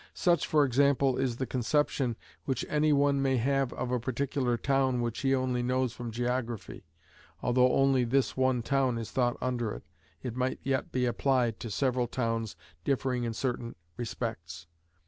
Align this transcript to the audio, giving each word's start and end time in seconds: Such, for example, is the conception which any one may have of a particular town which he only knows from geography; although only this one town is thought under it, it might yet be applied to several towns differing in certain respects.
Such, 0.15 0.47
for 0.47 0.65
example, 0.65 1.17
is 1.19 1.35
the 1.37 1.45
conception 1.45 2.15
which 2.45 2.65
any 2.67 2.91
one 2.91 3.21
may 3.21 3.37
have 3.37 3.71
of 3.73 3.91
a 3.91 3.99
particular 3.99 4.57
town 4.57 4.99
which 4.99 5.19
he 5.19 5.35
only 5.35 5.61
knows 5.61 5.93
from 5.93 6.09
geography; 6.09 6.83
although 7.43 7.71
only 7.71 8.03
this 8.03 8.35
one 8.35 8.63
town 8.63 8.97
is 8.97 9.11
thought 9.11 9.37
under 9.41 9.71
it, 9.71 9.83
it 10.23 10.35
might 10.35 10.59
yet 10.63 10.91
be 10.91 11.05
applied 11.05 11.59
to 11.59 11.69
several 11.69 12.07
towns 12.07 12.55
differing 12.83 13.25
in 13.25 13.33
certain 13.35 13.75
respects. 13.95 14.65